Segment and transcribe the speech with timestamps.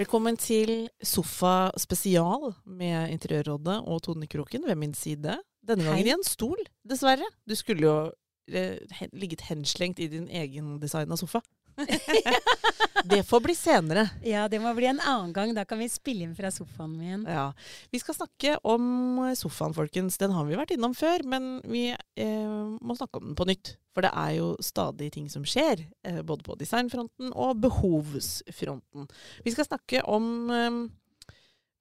[0.00, 5.34] Velkommen til Sofa spesial med Interiørrådet og Tone Kroken ved min side.
[5.60, 6.08] Denne gangen Hei.
[6.08, 6.56] i en stol,
[6.88, 7.26] dessverre.
[7.44, 7.96] Du skulle jo
[8.48, 8.80] eh,
[9.12, 11.42] ligget henslengt i din egen design av sofa.
[13.12, 14.06] det får bli senere.
[14.26, 15.52] Ja, det må bli en annen gang.
[15.56, 17.24] Da kan vi spille inn fra sofaen min.
[17.28, 17.50] Ja.
[17.92, 20.18] Vi skal snakke om sofaen, folkens.
[20.20, 23.74] Den har vi vært innom før, men vi eh, må snakke om den på nytt.
[23.94, 29.10] For det er jo stadig ting som skjer, eh, både på designfronten og behovsfronten.
[29.46, 30.80] Vi skal snakke om eh,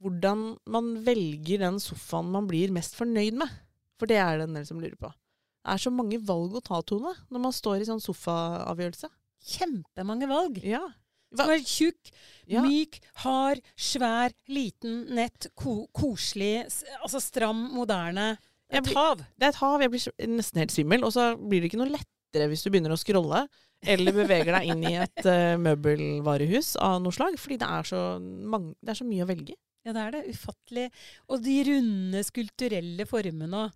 [0.04, 3.58] hvordan man velger den sofaen man blir mest fornøyd med.
[4.00, 5.12] For det er det en del som lurer på.
[5.60, 9.10] Det er så mange valg å ta, Tone, når man står i sånn sofaavgjørelse.
[9.46, 10.60] Kjempemange valg.
[10.64, 10.82] Ja.
[11.30, 11.46] Hva?
[11.46, 12.10] Som er tjukk,
[12.50, 12.62] Ja.
[12.66, 16.66] myk, hard, svær, liten, nett, ko koselig,
[17.04, 18.38] altså stram, moderne.
[18.72, 19.18] Et blir- hav.
[19.38, 19.82] Det er et hav.
[19.82, 21.04] Jeg blir nesten helt svimmel.
[21.04, 23.48] Og så blir det ikke noe lettere hvis du begynner å scrolle.
[23.82, 27.38] Eller beveger deg inn i et uh, møbelvarehus av noe slag.
[27.40, 29.58] Fordi det er, så mange, det er så mye å velge i.
[29.86, 30.24] Ja, det er det.
[30.36, 30.92] Ufattelig.
[31.30, 33.72] Og de runde, skulpturelle formene og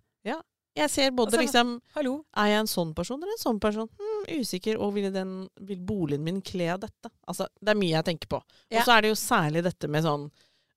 [0.74, 2.14] Jeg ser både Altså, liksom Hallo.
[2.40, 3.90] Er jeg en sånn person eller en sånn person?
[4.00, 4.80] Hm, usikker.
[4.82, 5.36] Og vil, den,
[5.68, 7.12] vil boligen min kle dette?
[7.30, 8.40] Altså, det er mye jeg tenker på.
[8.72, 8.80] Ja.
[8.80, 10.28] Og så er det jo særlig dette med sånn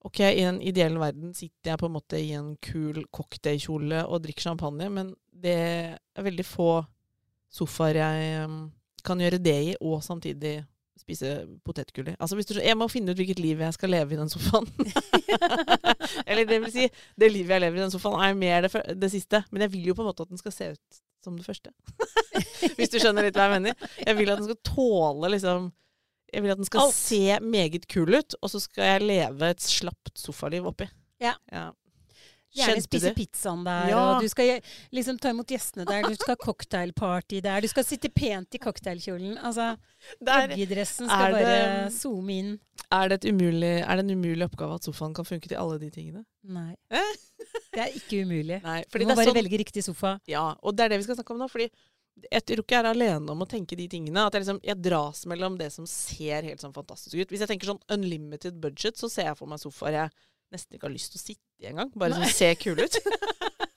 [0.05, 4.21] Ok, i en ideell verden sitter jeg på en måte i en kul cocktailkjole og
[4.23, 6.69] drikker champagne, men det er veldig få
[7.51, 8.59] sofaer jeg um,
[9.03, 10.61] kan gjøre det i, og samtidig
[11.01, 11.31] spise
[11.65, 12.15] potetgull i.
[12.19, 14.67] Altså, hvis du, jeg må finne ut hvilket liv jeg skal leve i den sofaen.
[16.29, 16.87] Eller det vil si,
[17.19, 18.71] det livet jeg lever i den sofaen, er mer det,
[19.01, 19.43] det siste.
[19.51, 21.73] Men jeg vil jo på en måte at den skal se ut som det første.
[22.77, 23.89] Hvis du skjønner litt hva jeg mener.
[24.03, 25.71] Jeg vil at den skal tåle liksom
[26.33, 26.95] Jeg vil at den skal Alt.
[26.97, 30.89] se meget kul ut, og så skal jeg leve et slapt sofaliv oppi.
[31.23, 31.33] Ja.
[32.57, 33.99] Gjerne spise pizzaen der, Ja.
[34.15, 34.59] og du skal
[34.91, 36.07] liksom ta imot gjestene der.
[36.09, 37.61] Du skal ha cocktailparty der.
[37.61, 39.37] Du skal sitte pent i cocktailkjolen.
[39.45, 39.75] Altså,
[40.21, 42.53] joggedressen skal bare zoome inn.
[42.91, 45.77] er det, et umulig, er det en umulig oppgave at sofaen kan funke til alle
[45.81, 46.23] de tingene?
[46.47, 46.75] Nei.
[47.73, 48.61] Det er ikke umulig.
[48.67, 50.17] Nei, Du må bare sånn, velge riktig sofa.
[50.29, 51.49] Ja, og det er det vi skal snakke om nå.
[51.51, 51.69] fordi
[52.31, 54.23] jeg tror ikke jeg er alene om å tenke de tingene.
[54.25, 57.29] At jeg, liksom, jeg dras mellom det som ser helt sånn fantastisk ut.
[57.29, 60.15] Hvis jeg tenker sånn unlimited budget, så ser jeg for meg sofaer jeg
[60.53, 61.91] nesten ikke har lyst til å sitte i engang.
[61.97, 62.97] Bare sånn ser kul ut.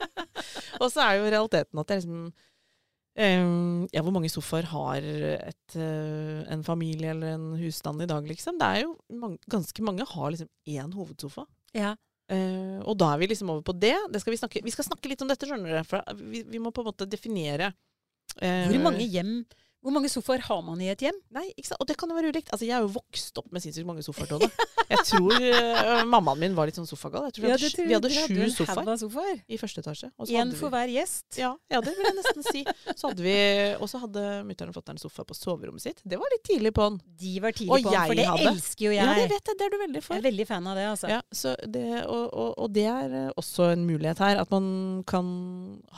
[0.83, 5.77] og så er jo realiteten at jeg liksom um, Ja, hvor mange sofaer har et,
[5.77, 8.61] uh, en familie eller en husstand i dag, liksom?
[8.61, 11.47] Det er jo mange, ganske mange har liksom én hovedsofa.
[11.77, 11.97] Ja.
[12.31, 13.97] Uh, og da er vi liksom over på det.
[14.13, 15.87] det skal vi, snakke, vi skal snakke litt om dette, skjønner dere.
[15.89, 19.41] For vi, vi må på en måte definere uh, Hvor mange hjem
[19.81, 21.17] Hvor mange sofaer har man i et hjem?
[21.33, 21.81] Nei, ikke sant?
[21.81, 22.51] Og det kan jo være ulikt.
[22.53, 24.49] Altså, jeg er jo vokst opp med sinnssykt mange sofaer, Tone.
[24.91, 27.29] Jeg tror uh, mammaen min var litt sånn sofagal.
[27.31, 29.39] Jeg tror vi hadde, tror vi hadde sju sofaer sofaer.
[29.49, 30.11] i første etasje.
[30.35, 31.39] Én for hver gjest.
[31.39, 32.65] Ja, ja, det vil jeg nesten si.
[32.91, 33.37] Så hadde vi,
[33.79, 36.03] og så hadde mutter'n og fatter'n sofa på soverommet sitt.
[36.05, 36.99] Det var litt tidlig på'n.
[37.23, 38.51] De var tidlig Og på, jeg for det hadde.
[38.53, 39.07] elsker jo jeg.
[39.07, 39.61] Ja, det vet jeg.
[39.63, 40.17] Det er du veldig for.
[40.19, 41.13] jeg er veldig fan av det, altså.
[41.15, 44.69] Ja, så det, og, og, og det er eh, også en mulighet her, at man
[45.09, 45.33] kan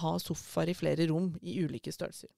[0.04, 2.30] ha sofaer i flere rom i ulike størrelser.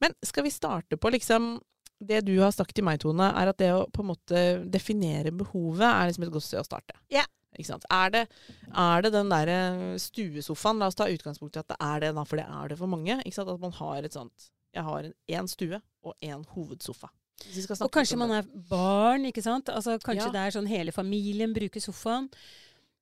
[0.00, 1.60] Men skal vi starte på liksom
[2.02, 4.42] Det du har sagt til meg, Tone, er at det å på en måte
[4.72, 6.94] definere behovet er liksom et godt sted å starte.
[7.66, 7.84] Sant?
[7.92, 8.22] Er det,
[8.72, 10.78] er det den derre stuesofaen?
[10.80, 12.88] La oss ta utgangspunkt i at det er det, da, for det er det for
[12.88, 13.18] mange.
[13.20, 17.10] At man har et sånt Jeg har en- én stue og én hovedsofa.
[17.82, 19.66] Og kanskje man er barn, ikke sant.
[19.68, 20.30] Altså, kanskje Ja.
[20.30, 22.30] det er sånn hele familien bruker sofaen.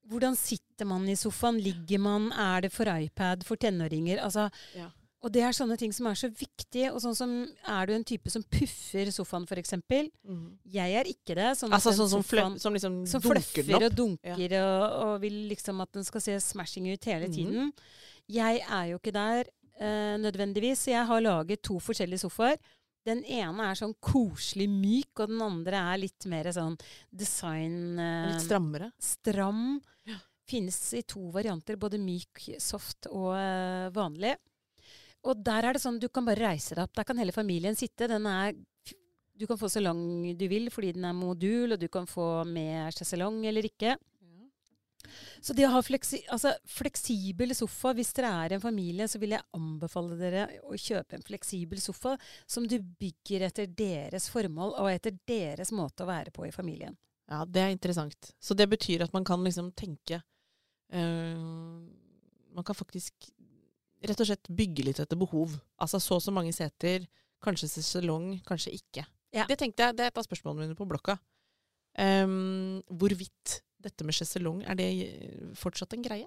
[0.09, 1.61] Hvordan sitter man i sofaen?
[1.63, 2.33] Ligger man?
[2.33, 4.19] Er det for iPad for tenåringer?
[4.19, 4.89] Altså, Ja.
[5.29, 6.89] Og det er sånne ting som er så viktige.
[6.95, 7.33] Og sånn som,
[7.69, 9.75] Er du en type som puffer sofaen, f.eks.?
[10.25, 10.57] Mm.
[10.73, 11.51] Jeg er ikke det.
[11.61, 15.83] Sånn Altså sånn som, sofaen- som liksom som fløffer og dunker og, og vil liksom
[15.85, 17.53] at den skal se smashing ut hele tiden.
[17.53, 17.73] tiden.
[18.33, 19.45] Jeg er jo ikke der
[19.79, 20.87] eh, nødvendigvis.
[20.89, 22.57] Jeg har laget to forskjellige sofaer.
[23.07, 26.75] Den ene er sånn koselig myk, og den andre er litt mer sånn
[27.13, 28.91] design eh, Litt strammere.
[29.01, 29.81] stram.
[30.09, 30.19] Ja.
[30.49, 34.35] Finnes i to varianter, både myk, soft og eh, vanlig.
[35.27, 36.95] Og der er det sånn du kan bare reise deg opp.
[36.95, 38.11] Der kan hele familien sitte.
[38.11, 38.55] Den er
[39.39, 42.45] Du kan få så lang du vil fordi den er modul, og du kan få
[42.45, 43.95] med sjeselong eller ikke.
[45.41, 49.37] Så det å ha fleksi, altså, fleksibel sofa Hvis dere er en familie, så vil
[49.37, 52.17] jeg anbefale dere å kjøpe en fleksibel sofa
[52.47, 56.97] som du bygger etter deres formål og etter deres måte å være på i familien.
[57.29, 58.33] Ja, det er interessant.
[58.41, 60.23] Så det betyr at man kan liksom tenke
[60.91, 61.37] eh,
[62.57, 63.29] Man kan faktisk
[64.05, 65.57] rett og slett bygge litt etter behov.
[65.81, 67.07] Altså så og så mange seter,
[67.45, 69.07] kanskje sesong, kanskje ikke.
[69.35, 69.47] Ja.
[69.49, 71.19] Det tenkte jeg, det er et av spørsmålene mine på blokka.
[71.99, 74.89] Um, hvorvidt dette med sjeselong, er det
[75.59, 76.27] fortsatt en greie?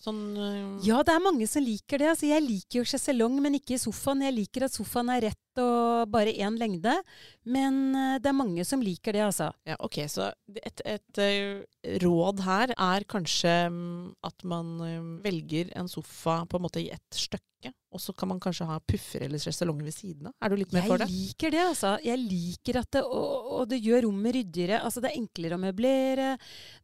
[0.00, 2.08] Sånn eh, Ja, det er mange som liker det.
[2.14, 4.24] Altså, jeg liker jo sjeselong, men ikke i sofaen.
[4.24, 6.94] Jeg liker at sofaen er rett og bare én lengde.
[7.44, 9.50] Men eh, det er mange som liker det, altså.
[9.68, 10.00] Ja, ok.
[10.08, 11.60] Så et, et, eh,
[12.00, 14.74] råd her er kanskje mm, at man
[15.24, 17.44] velger en sofa på en måte i ett stykke,
[17.90, 20.34] og så kan man kanskje ha puffer eller sjeselong ved siden av.
[20.38, 21.08] Er du litt med Jeg for det?
[21.10, 21.92] Jeg liker det, altså.
[22.06, 24.80] Jeg liker at det og, og det gjør rommet ryddigere.
[24.86, 26.28] Altså, det er enklere å møblere.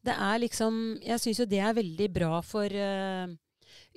[0.05, 3.37] Det er liksom Jeg syns jo det er veldig bra for uh,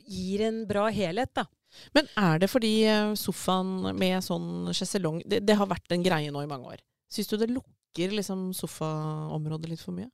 [0.09, 1.47] Gir en bra helhet, da.
[1.93, 6.31] Men er det fordi eh, sofaen med sånn sjeselong det, det har vært en greie
[6.33, 6.81] nå i mange år.
[7.13, 10.09] Syns du det lukker liksom sofaområdet litt for mye?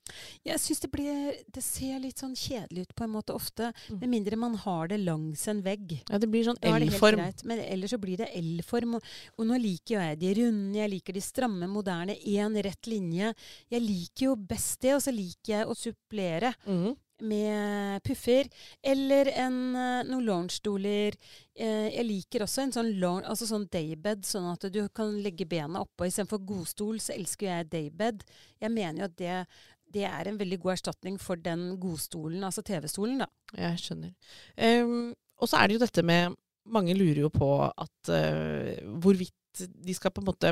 [0.46, 3.72] Jeg syns det blir Det ser litt sånn kjedelig ut på en måte ofte.
[3.90, 4.00] Mm.
[4.00, 6.02] Med mindre man har det langs en vegg.
[6.10, 7.22] Ja, det blir sånn L-form.
[7.46, 8.96] Men ellers så blir det L-form.
[8.96, 9.04] Og,
[9.38, 13.34] og nå liker jo jeg de runde, jeg liker de stramme, moderne, én rett linje.
[13.70, 16.96] Jeg liker jo best det, og så liker jeg å supplere Mhm.
[17.22, 18.50] Med puffer.
[18.84, 21.16] Eller en, eh, noen lounge-stoler.
[21.56, 25.48] Eh, jeg liker også en sånn, lounge, altså sånn daybed, sånn at du kan legge
[25.48, 26.08] bena oppå.
[26.08, 28.26] Istedenfor godstol, så elsker jeg daybed.
[28.62, 29.48] Jeg mener jo at det,
[29.96, 33.30] det er en veldig god erstatning for den godstolen, altså TV-stolen, da.
[33.56, 34.16] Jeg skjønner.
[34.58, 36.36] Um, og så er det jo dette med
[36.66, 40.50] Mange lurer jo på at uh, hvorvidt de skal på en måte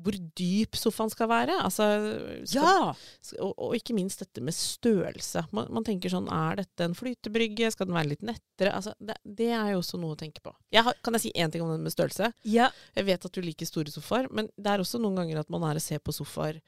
[0.00, 1.58] Hvor dyp sofaen skal være.
[1.66, 1.86] Altså,
[2.48, 2.92] skal,
[3.38, 5.44] og, og ikke minst dette med størrelse.
[5.56, 7.70] Man, man tenker sånn Er dette en flytebrygge?
[7.74, 8.72] Skal den være litt nettere?
[8.76, 10.54] Altså, det, det er jo også noe å tenke på.
[10.72, 12.32] Jeg har, kan jeg si én ting om den med størrelse?
[12.48, 15.52] Ja, Jeg vet at du liker store sofaer, men det er også noen ganger at
[15.52, 16.60] man er og ser på sofaer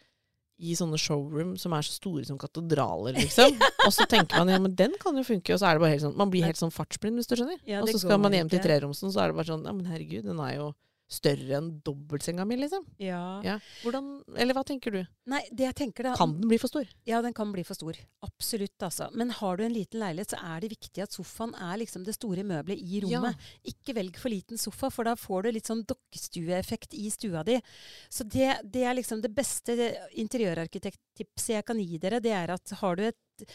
[0.63, 3.57] i sånne showroom som er så store som katedraler, liksom.
[3.87, 5.95] Og så tenker man ja, men den kan jo funke, og så er det bare
[5.97, 7.59] helt sånn Man blir helt sånn fartsblind, hvis du skjønner.
[7.67, 9.89] Ja, og så skal man hjem til treromsen, så er det bare sånn Ja, men
[9.91, 10.69] herregud, den er jo
[11.13, 12.87] større enn dobbeltsenga mi, liksom.
[13.03, 13.23] ja.
[13.45, 13.59] Ja.
[13.83, 15.01] Hvordan Eller hva tenker du?
[15.31, 16.89] Nei, det jeg tenker da Kan den bli for stor?
[17.09, 17.99] Ja, den kan bli for stor.
[18.25, 19.09] Absolutt, altså.
[19.19, 22.17] Men har du en liten leilighet, så er det viktig at sofaen er liksom det
[22.17, 23.39] store møbelet i rommet.
[23.69, 27.59] Ikke velg for liten sofa, for da får du litt sånn dokkestueeffekt i stua di.
[28.11, 29.77] Så det, det er liksom det beste
[30.23, 32.23] interiørarkitekttipset jeg kan gi dere.
[32.23, 33.47] Det er at har du, et,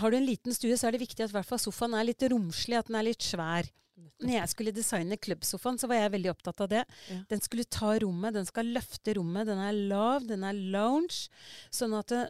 [0.00, 2.08] har du en liten stue, så er det viktig at i hvert fall sofaen er
[2.08, 3.68] litt romslig, at den er litt svær.
[4.22, 6.84] Når jeg skulle designe klubbsofaen, så var jeg veldig opptatt av det.
[7.10, 7.18] Ja.
[7.32, 9.48] Den skulle ta rommet, den skal løfte rommet.
[9.50, 11.26] Den er lav, den er lounge.
[11.74, 12.22] Sånn at det,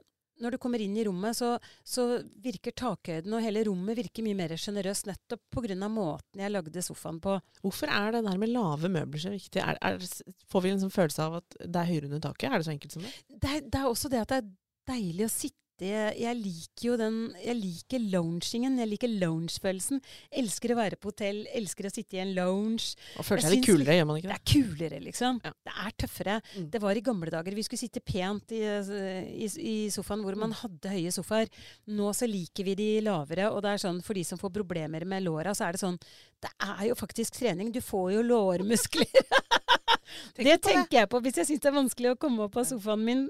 [0.43, 1.55] når du kommer inn i rommet, så,
[1.87, 2.07] så
[2.43, 5.77] virker takhøyden og hele rommet virker mye mer sjenerøst nettopp pga.
[5.89, 7.39] måten jeg lagde sofaen på.
[7.63, 9.63] Hvorfor er det der med lave møbler så viktig?
[9.63, 10.03] Er, er,
[10.51, 12.49] får vi en sånn følelse av at det er høyere under taket?
[12.51, 13.15] Er det så enkelt som det?
[13.29, 14.51] Det er, det er også det at det er
[14.93, 18.79] deilig å sitte jeg, jeg liker jo den Jeg liker loungingen.
[18.79, 20.01] Jeg liker lounge-følelsen.
[20.43, 22.95] Elsker å være på hotell, elsker å sitte i en lounge.
[23.19, 24.41] Og føler seg litt kulere, gjør man ikke Det det?
[24.41, 25.41] er kulere, liksom.
[25.45, 25.53] Ja.
[25.69, 26.37] Det er tøffere.
[26.57, 26.67] Mm.
[26.75, 27.55] Det var i gamle dager.
[27.59, 30.41] Vi skulle sitte pent i, i, i sofaen hvor Mm.
[30.47, 31.49] man hadde høye sofaer.
[31.93, 35.05] Nå så liker vi de lavere, og det er sånn for de som får problemer
[35.05, 35.99] med låra, så er det sånn
[36.43, 37.71] Det er jo faktisk trening.
[37.73, 39.07] Du får jo lårmuskler.
[40.37, 43.05] det tenker jeg på hvis jeg syns det er vanskelig å komme opp av sofaen
[43.07, 43.25] min.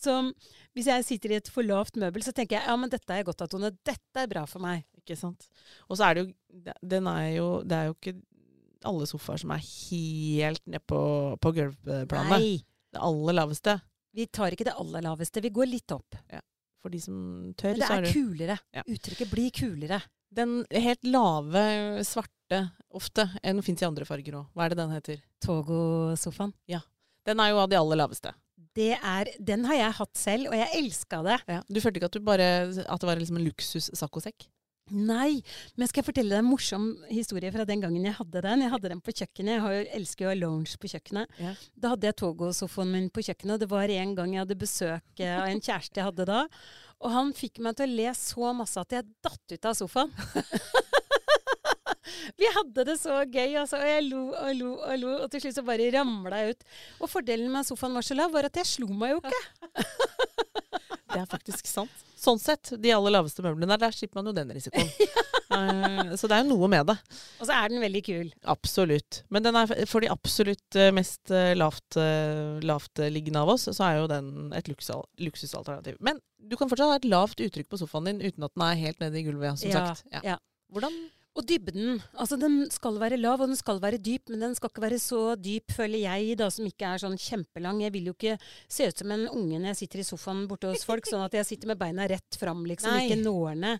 [0.00, 0.30] Som,
[0.76, 3.26] hvis jeg sitter i et for lavt møbel, så tenker jeg ja, men dette er
[3.26, 3.70] godt av, Tone.
[3.84, 4.86] Dette er bra for meg.
[5.02, 5.46] Ikke sant?
[5.88, 6.32] Og så er det jo
[6.64, 8.22] det- Den er jo Det er jo ikke
[8.84, 11.00] alle sofaer som er helt ned på,
[11.38, 12.30] på gulvplanet.
[12.30, 12.64] Nei.
[12.90, 13.74] Det aller laveste.
[14.16, 15.42] Vi tar ikke det aller laveste.
[15.44, 16.16] Vi går litt opp.
[16.80, 18.58] For de som tør, Men det Men er er kulere.
[18.72, 18.82] Ja.
[18.88, 20.00] Uttrykket blir kulere.
[20.32, 23.28] Den helt lave, svarte, ofte.
[23.44, 24.46] Den fins i andre farger òg.
[24.56, 25.20] Hva er det den heter?
[25.44, 26.54] Togo-sofaen.
[27.26, 28.32] Den er jo av de aller laveste.
[28.80, 31.36] Det er, den har jeg hatt selv, og jeg elska det.
[31.50, 31.60] Ja.
[31.68, 34.48] Du følte ikke at, du bare, at det var liksom en luksus-saccosekk?
[34.90, 35.38] Nei,
[35.78, 38.64] men skal jeg fortelle deg en morsom historie fra den gangen jeg hadde den?
[38.64, 39.52] Jeg hadde den på kjøkkenet.
[39.54, 41.36] Jeg har jo, elsker jo å ha lounge på kjøkkenet.
[41.38, 41.52] Ja.
[41.78, 45.22] Da hadde jeg Togo-sofaen min på kjøkkenet, og det var en gang jeg hadde besøk
[45.22, 46.42] eh, av en kjæreste jeg hadde da.
[47.00, 50.10] Og han fikk meg til å le så masse at jeg datt ut av sofaen.
[52.40, 55.44] Vi hadde det så gøy, altså, og jeg lo og lo og lo, og til
[55.44, 56.64] slutt så bare ramla jeg ut.
[57.00, 59.42] Og fordelen med at sofaen var så lav, var at jeg slo meg jo ikke.
[61.10, 61.90] Det er faktisk sant.
[62.20, 64.90] sånn sett, de aller laveste møblene der, der slipper man jo den risikoen.
[65.50, 66.94] Eh, så det er jo noe med det.
[67.42, 68.28] Og så er den veldig kul.
[68.52, 69.16] Absolutt.
[69.34, 71.98] Men den er for de absolutt eh, mest eh, lavt,
[72.62, 75.96] lavtliggende av oss, så er jo den et luksusalternativ.
[75.98, 78.78] Men du kan fortsatt ha et lavt uttrykk på sofaen din uten at den er
[78.84, 80.06] helt nede i gulvet, som Ja, sagt.
[80.14, 80.22] Ja.
[80.22, 80.38] ja.
[80.70, 80.94] Hvordan
[81.38, 82.00] Og dybden.
[82.18, 84.98] Altså, den skal være lav, og den skal være dyp, men den skal ikke være
[84.98, 87.82] så dyp, føler jeg, da, som ikke er sånn kjempelang.
[87.84, 88.34] Jeg vil jo ikke
[88.66, 91.36] se ut som en unge når jeg sitter i sofaen borte hos folk, sånn at
[91.38, 93.04] jeg sitter med beina rett fram, liksom, Nei.
[93.06, 93.76] ikke nålene.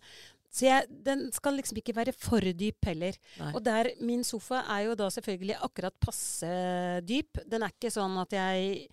[0.50, 3.18] Så jeg, den skal liksom ikke være for dyp heller.
[3.38, 3.52] Nei.
[3.54, 6.50] Og der, min sofa er jo da selvfølgelig akkurat passe
[7.06, 7.42] dyp.
[7.50, 8.88] Den er ikke sånn at jeg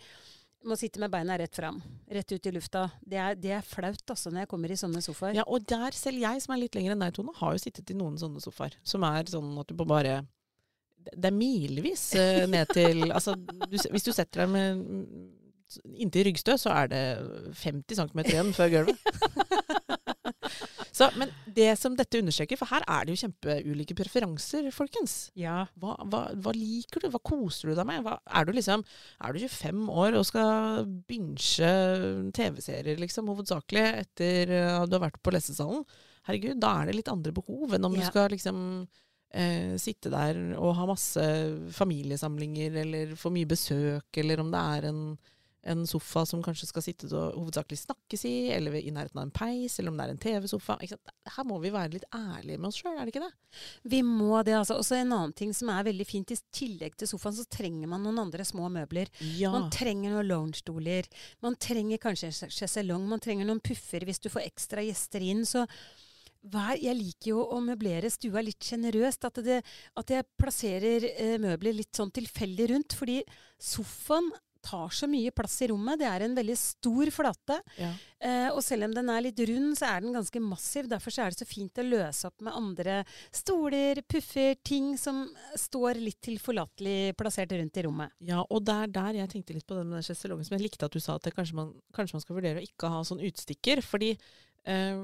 [0.66, 1.78] må sitte med beina rett fram,
[2.12, 2.88] rett ut i lufta.
[3.02, 5.38] Det er, det er flaut altså når jeg kommer i sånne sofaer.
[5.38, 7.94] Ja, og der, selv jeg som er litt lenger enn deg, Tone, har jo sittet
[7.94, 8.78] i noen sånne sofaer.
[8.88, 10.20] Som er sånn at du på bare
[11.08, 14.86] Det er milevis eh, ned til Altså, du, hvis du setter deg med
[16.00, 17.04] inntil ryggstø, så er det
[17.60, 19.02] 50 cm igjen før gulvet.
[20.98, 25.16] så, men det som dette understreker, for her er det jo kjempeulike preferanser, folkens.
[25.38, 25.68] Ja.
[25.77, 27.12] Hva, hva, hva liker du?
[27.13, 28.01] Hva koser du deg med?
[28.08, 28.86] Hva, er, du liksom,
[29.22, 31.72] er du 25 år og skal binche
[32.34, 35.86] TV-serier, liksom, hovedsakelig etter uh, du har vært på lesesalen?
[36.27, 38.58] Herregud, da er det litt andre behov enn om du skal liksom
[39.32, 41.24] eh, sitte der og ha masse
[41.77, 45.01] familiesamlinger, eller få mye besøk, eller om det er en,
[45.68, 49.34] en sofa som kanskje skal sitte og hovedsakelig snakkes i, eller i nærheten av en
[49.36, 50.78] peis, eller om det er en TV-sofa.
[51.36, 53.34] Her må vi være litt ærlige med oss sjøl, er det ikke det?
[53.92, 54.80] Vi må det, altså.
[54.80, 56.34] Og så en annen ting som er veldig fint.
[56.34, 59.12] I tillegg til sofaen, så trenger man noen andre små møbler.
[59.38, 59.52] Ja.
[59.54, 61.08] Man trenger noen loungestoler.
[61.46, 63.08] Man trenger kanskje en sjeselong.
[63.10, 65.46] Man trenger noen puffer hvis du får ekstra gjester inn.
[65.48, 65.66] Så
[66.48, 69.28] hver, jeg liker jo å møblere stua litt sjenerøst.
[69.28, 69.40] At,
[70.02, 72.98] at jeg plasserer eh, møbler litt sånn tilfeldig rundt.
[72.98, 73.22] Fordi
[73.58, 74.30] sofaen
[74.68, 76.02] tar så mye plass i rommet.
[76.02, 77.62] Det er en veldig stor flate.
[77.80, 77.94] ja.
[78.18, 80.88] Eh, og selv om den er litt rund, så er den ganske massiv.
[80.90, 82.96] Derfor så er det så fint å løse opp med andre
[83.30, 88.16] stoler, puffer, ting som står litt tilforlatelig plassert rundt i rommet.
[88.26, 90.66] Ja, og det er der jeg tenkte litt på den med den sjeselongen, som jeg
[90.66, 93.06] likte at du sa at det kanskje, man, kanskje man skal vurdere å ikke ha
[93.06, 93.86] sånn utstikker.
[93.86, 94.16] Fordi
[94.68, 95.00] Uh,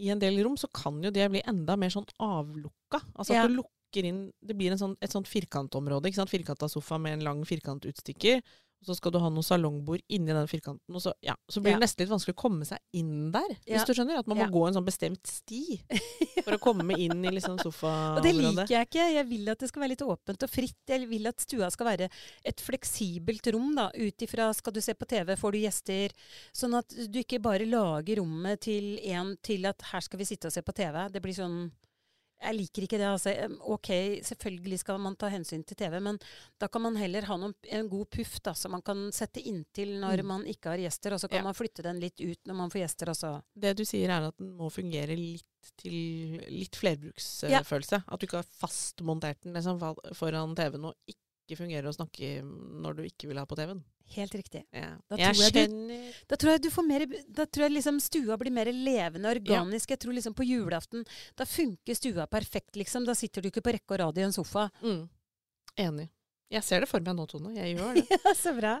[0.00, 3.02] i en del rom så kan jo det bli enda mer sånn avlukka.
[3.12, 6.08] Altså at du lukker inn Det blir en sånn, et sånt firkantområde.
[6.08, 6.32] ikke sant?
[6.32, 8.40] Firkanta sofa med en lang firkantutstikker.
[8.82, 10.94] Og så skal du ha noe salongbord inni den firkanten.
[10.94, 11.84] Og så, ja, så blir det Ja.
[11.86, 13.48] nesten litt vanskelig å komme seg inn der.
[13.66, 13.78] Ja.
[13.78, 14.18] Hvis du skjønner?
[14.20, 15.80] At man må gå en sånn bestemt sti
[16.44, 19.06] for å komme inn i liksom Og det liker jeg ikke.
[19.16, 20.76] Jeg vil at det skal være litt åpent og fritt.
[20.86, 22.10] Jeg vil at stua skal være
[22.44, 23.74] et fleksibelt rom.
[23.74, 26.14] da, Ut ifra skal du se på TV, får du gjester.
[26.52, 30.46] Sånn at du ikke bare lager rommet til en til at her skal vi sitte
[30.46, 31.08] og se på TV.
[31.10, 31.70] Det blir sånn
[32.42, 33.06] Jeg liker ikke det.
[33.08, 33.32] altså.
[33.72, 33.88] Ok,
[34.22, 36.18] selvfølgelig skal man ta hensyn til TV, men
[36.60, 39.96] da kan man heller ha noen, en god puff da, som man kan sette inntil
[40.02, 40.26] når Mm.
[40.26, 41.42] man ikke har gjester, og så kan Ja.
[41.44, 43.42] man flytte den litt ut når man får gjester Altså.
[43.58, 45.44] Det du sier er at den må fungere litt
[45.78, 46.76] til litt
[47.50, 47.60] Ja.
[48.06, 49.78] At du ikke har fastmontert den liksom,
[50.14, 51.18] foran TV-en og ikke
[51.54, 53.84] fungerer å snakke når du ikke vil ha på TV-en.
[54.16, 54.64] Helt riktig.
[54.72, 54.96] Ja.
[55.08, 58.00] Da Jeg tror jeg du- Da tror jeg, du får mer, da tror jeg liksom
[58.00, 59.88] stua blir mer levende og organisk.
[59.90, 61.04] Jeg tror liksom på julaften,
[61.36, 63.04] da funker stua perfekt, liksom.
[63.04, 64.70] Da sitter du ikke på rekke og rad i en sofa.
[64.82, 65.08] Mm.
[65.78, 66.08] Enig.
[66.50, 67.54] Jeg ser det for meg nå, Tone.
[67.54, 68.08] Jeg gjør det.
[68.10, 68.80] Ja, så bra.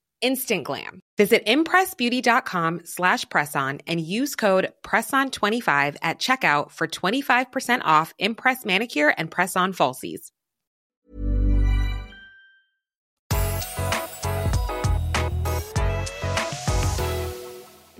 [0.21, 1.01] Instant glam.
[1.17, 9.13] Visit impressbeauty.com slash presson and use code PRESSON25 at checkout for 25% off Impress Manicure
[9.17, 10.31] and Press-On Falsies.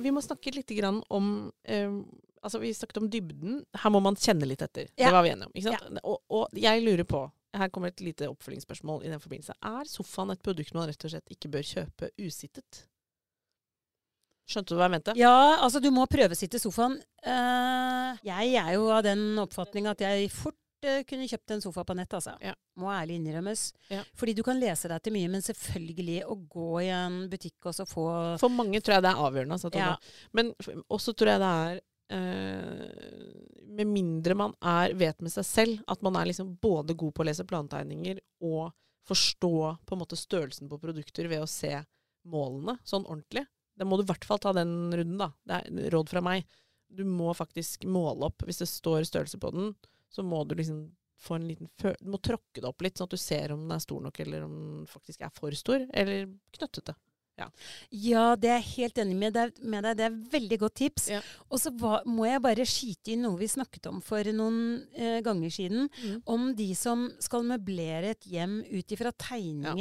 [0.01, 1.91] Vi må snakke litt grann om eh,
[2.41, 3.59] Altså, vi snakket om dybden.
[3.77, 4.87] Her må man kjenne litt etter.
[4.95, 5.11] Ja.
[5.11, 5.51] Det var vi enige om.
[5.53, 5.99] Ikke sant?
[6.01, 7.19] Og, og jeg lurer på
[7.57, 9.57] Her kommer et lite oppfølgingsspørsmål i den forbindelse.
[9.59, 12.85] Er sofaen et produkt man rett og slett ikke bør kjøpe usittet?
[14.51, 15.15] Skjønte du hva jeg mente?
[15.19, 16.97] Ja, altså du må prøvesitte sofaen.
[17.23, 21.85] Uh, jeg er jo av den oppfatning at jeg fort uh, kunne kjøpt en sofa
[21.87, 22.33] på nett, altså.
[22.43, 22.55] Ja.
[22.79, 23.67] Må ærlig innrømmes.
[23.91, 24.01] Ja.
[24.17, 27.77] Fordi du kan lese deg til mye, men selvfølgelig å gå i en butikk og
[27.77, 28.07] så få
[28.41, 29.59] For mange tror jeg det er avgjørende.
[29.59, 29.95] Altså, Ja.
[30.35, 30.53] Men
[30.87, 36.17] også tror jeg det er Med mindre man er, vet med seg selv at man
[36.19, 38.73] er liksom både god på å lese plantegninger og
[39.07, 39.55] forstå
[39.87, 41.73] på en måte størrelsen på produkter ved å se
[42.27, 43.45] målene sånn ordentlig.
[43.77, 45.31] Da må du i hvert fall ta den runden, da.
[45.47, 46.45] Det er råd fra meg.
[46.91, 48.43] du må faktisk måle opp.
[48.43, 49.71] Hvis det står størrelse på den,
[50.11, 50.89] så må du liksom
[51.21, 53.63] få en liten fø Du må tråkke det opp litt, sånn at du ser om
[53.63, 56.27] den er stor nok, eller om den faktisk er for stor, eller
[56.57, 56.95] knøttete.
[57.91, 59.97] Ja, det er jeg helt enig med deg, med deg.
[59.97, 61.07] Det er veldig godt tips.
[61.09, 61.21] Ja.
[61.49, 61.71] Og så
[62.05, 64.59] må jeg bare skyte inn noe vi snakket om for noen
[64.93, 65.87] eh, ganger siden.
[66.03, 66.19] Mm.
[66.35, 69.73] Om de som skal møblere et hjem ut ifra tegninger.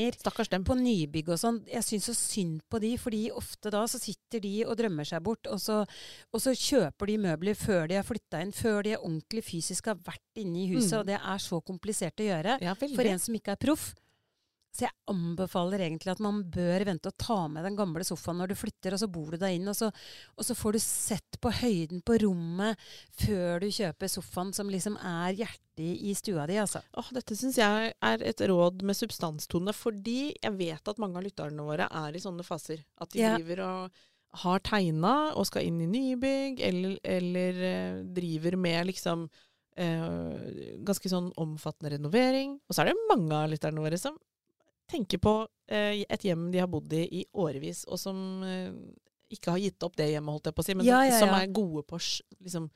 [0.60, 0.64] ja.
[0.64, 1.60] På nybygg og sånn.
[1.68, 5.22] Jeg syns så synd på de, fordi ofte da så sitter de og drømmer seg
[5.26, 5.82] bort, og så,
[6.32, 9.98] og så kjøper de møbler før de har flytta inn, før de ordentlig fysisk har
[10.06, 10.98] vært inne i huset, Mm.
[11.00, 13.94] og det er så komplisert å gjøre Ja, for en som ikke er proff.
[14.70, 18.52] Så jeg anbefaler egentlig at man bør vente og ta med den gamle sofaen når
[18.52, 19.88] du flytter, og så bor du deg inn, og så,
[20.38, 22.78] og så får du sett på høyden på rommet
[23.18, 25.66] før du kjøper sofaen som liksom er hjertet
[26.06, 26.84] i stua di, altså.
[27.00, 31.26] Åh, dette syns jeg er et råd med substanstone, fordi jeg vet at mange av
[31.26, 32.84] lytterne våre er i sånne faser.
[33.02, 33.34] At de Ja.
[33.38, 34.00] driver og
[34.44, 39.26] har tegna og skal inn i nybygg, eller, eller eh, driver med liksom
[39.80, 42.58] eh, ganske sånn omfattende renovering.
[42.68, 44.14] Og så er det mange av lytterne våre som
[44.90, 45.34] tenker på
[45.70, 48.70] eh, et hjem de har bodd i i årevis, og som eh,
[49.30, 51.18] ikke har gitt opp det hjemmet, holdt jeg på å si, men Ja, som, ja,
[51.22, 52.68] som er gode på å liksom,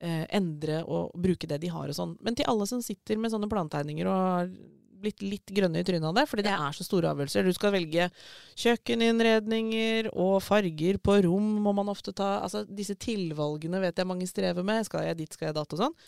[0.00, 2.16] eh, endre og bruke det de har og sånn.
[2.24, 4.52] Men til alle som sitter med sånne plantegninger og har
[4.98, 7.46] blitt litt grønne i trynet av det, fordi det er så store avgjørelser.
[7.46, 8.08] Du skal velge
[8.58, 12.38] kjøkkeninnredninger og farger på rom må man ofte ta.
[12.42, 14.86] Altså disse tilvalgene vet jeg mange strever med.
[14.88, 15.98] Skal jeg dit, skal jeg datt og sånn.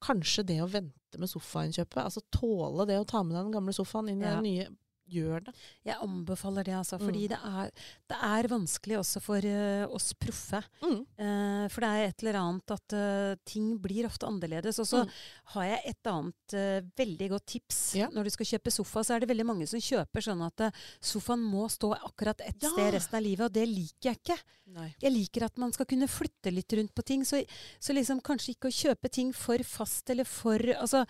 [0.00, 3.72] Kanskje det å vente med sofainnkjøpet, altså tåle det å ta med deg den gamle
[3.76, 4.34] sofaen inn i Ja.
[4.38, 4.68] den nye,
[5.10, 5.54] gjør det.
[5.86, 6.98] Jeg anbefaler det, altså.
[7.00, 7.04] Mm.
[7.08, 7.70] Fordi det, er,
[8.12, 10.62] det er vanskelig også for uh, oss proffe.
[10.84, 11.00] Mm.
[11.18, 14.78] Uh, for det er et eller annet at uh, ting blir ofte annerledes.
[14.82, 15.10] Og så Mm.
[15.54, 16.54] har jeg et annet
[16.98, 17.78] veldig godt tips.
[17.96, 18.08] Ja.
[18.12, 20.66] Når du skal kjøpe sofa, så er det veldig mange som kjøper sånn at
[21.00, 22.68] sofaen må stå akkurat ett Ja.
[22.74, 24.36] sted resten av livet, og det liker jeg ikke.
[24.76, 24.94] Nei.
[25.02, 27.24] Jeg liker at man skal kunne flytte litt rundt på ting.
[27.26, 27.40] Så,
[27.80, 31.04] så liksom kanskje ikke å kjøpe ting for fast eller for Altså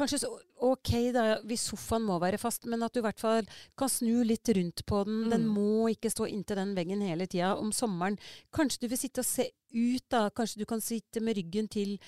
[0.00, 0.30] kanskje så
[0.66, 3.46] OK da, hvis sofaen må være fast, men at du i hvert fall
[3.78, 5.22] kan snu litt rundt på den.
[5.30, 5.54] Den Mm.
[5.54, 7.54] må ikke stå inntil den veggen hele tida.
[7.56, 8.18] Om sommeren
[8.52, 10.28] Kanskje du vil sitte og se ut, da.
[10.30, 11.98] Kanskje du kan sitte med ryggen til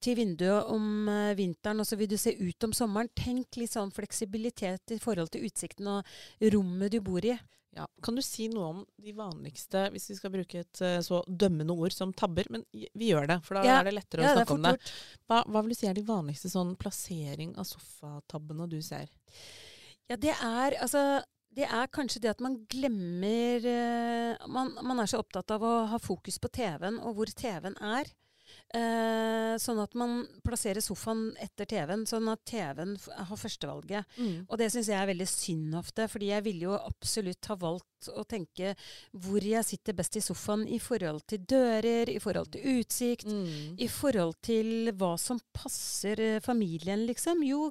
[0.00, 3.08] til vinduet om eh, vinteren, og så vil du se ut om sommeren.
[3.18, 6.04] Tenk litt sånn fleksibilitet i forhold til utsikten og
[6.54, 7.34] rommet du bor i.
[7.76, 7.84] Ja.
[8.02, 11.74] Kan du si noe om de vanligste, hvis vi skal bruke et eh, så dømmende
[11.76, 12.48] ord som tabber?
[12.54, 13.78] Men vi gjør det, for da Ja.
[13.82, 14.92] er det lettere Ja, å det er snakke om det.
[15.28, 19.10] Hva, hva vil du si er de vanligste sånn plassering av sofatabbene du ser?
[20.08, 21.22] Ja, det er altså
[21.56, 25.86] det er kanskje det at man glemmer eh, man, man er så opptatt av å
[25.88, 28.10] ha fokus på TV-en og hvor TV-en er.
[28.74, 34.04] Eh, sånn at man plasserer sofaen etter TV-en, sånn at TV-en har førstevalget.
[34.50, 38.10] Og det syns jeg er veldig synd ofte, fordi jeg ville jo absolutt ha valgt
[38.12, 38.74] å tenke
[39.14, 43.78] hvor jeg sitter best i sofaen i forhold til dører, i forhold til utsikt, Mm.
[43.78, 47.42] i forhold til hva som passer eh, familien, liksom.
[47.46, 47.70] Jo,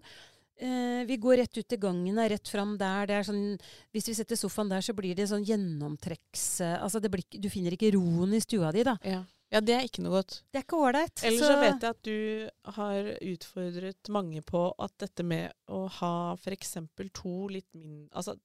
[0.58, 3.05] eh, vi går rett ut i gangen, er rett fram der.
[3.05, 3.60] Det er sånn,
[3.93, 6.62] hvis vi setter sofaen der, så blir det sånn gjennomtrekks...
[6.62, 8.97] eh, altså det blir, du finner ikke roen i stua di, da.
[9.03, 9.23] Ja.
[9.53, 10.41] Ja, det er ikke noe godt.
[10.51, 11.23] Det er ikke ålreit.
[11.23, 16.13] Ellers så vet jeg at du har utfordret mange på at dette med å ha
[16.36, 16.77] f.eks.
[17.13, 18.38] to litt mindre Altså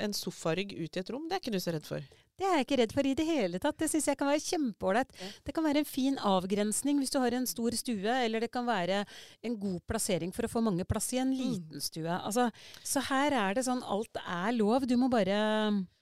[0.00, 2.00] en sofarygg ut i et rom, det er ikke du så redd for.
[2.40, 3.76] Det er jeg ikke redd for i det hele tatt.
[3.76, 5.10] Det syns jeg kan være kjempeålreit.
[5.20, 5.26] Ja.
[5.44, 8.64] Det kan være en fin avgrensning hvis du har en stor stue, eller det kan
[8.64, 9.02] være
[9.44, 12.08] en god plassering for å få mange plass i en liten stue.
[12.08, 12.48] Altså,
[12.80, 14.88] så her er det sånn alt er lov.
[14.88, 15.36] Du må bare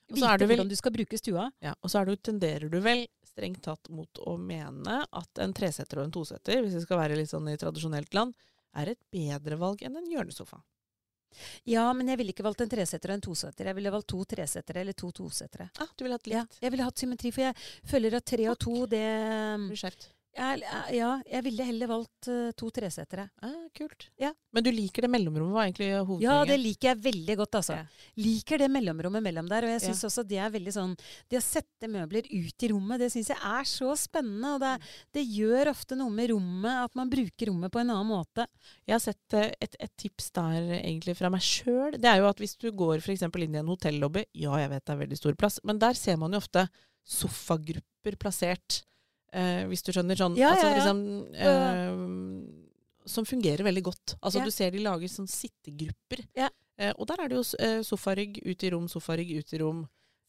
[0.07, 1.49] vite er vel- hvordan du skal bruke stua.
[1.59, 5.55] Ja, og så er du, tenderer du vel strengt tatt mot å mene at en
[5.55, 8.35] tresetter og en tosetter, hvis vi skal være litt sånn i tradisjonelt land,
[8.77, 10.61] er et bedre valg enn en hjørnesofa.
[11.63, 13.69] Ja, men jeg ville ikke valgt en tresetter og en tosetter.
[13.69, 15.69] Jeg ville valgt to tresettere eller to tosettere.
[15.79, 17.55] Ah, du ville hatt Ja, litt jeg ville hatt symmetri, for jeg
[17.87, 19.05] føler at tre og to, det
[19.69, 20.09] Blir skjevt.
[20.37, 20.61] Jeg,
[20.95, 23.25] Ja, jeg ville heller valgt eh, to tresetere.
[23.43, 24.09] Ah, kult.
[24.21, 24.31] Ja.
[24.55, 27.77] Men du liker det mellomrommet, var egentlig Ja, det liker jeg veldig godt, altså.
[27.81, 27.85] Ja.
[28.21, 29.67] Liker det mellomrommet mellom der.
[29.67, 29.87] Og jeg Ja.
[29.89, 30.95] syns også det er veldig sånn
[31.29, 34.53] Det å sette møbler ut i rommet, det syns jeg er så spennende.
[34.55, 34.73] Og det,
[35.13, 38.47] det gjør ofte noe med rommet, at man bruker rommet på en annen måte.
[38.87, 41.97] Jeg har sett eh, et, et tips der egentlig fra meg sjøl.
[41.99, 43.23] Det er jo at hvis du går f.eks.
[43.27, 46.15] inn i en hotellobby, ja jeg vet det er veldig stor plass, men der ser
[46.21, 46.67] man jo ofte
[47.07, 48.83] sofagrupper plassert.
[49.31, 50.35] Eh, hvis du skjønner sånn.
[50.39, 50.81] Ja, altså, ja, ja.
[50.81, 50.99] Liksom,
[51.39, 54.15] eh, som fungerer veldig godt.
[54.21, 54.43] Altså.
[54.45, 56.25] Du ser de lager sånn sittegrupper.
[56.37, 59.81] Eh, og der er det jo eh, sofarygg ut i rom, sofarygg ut i rom.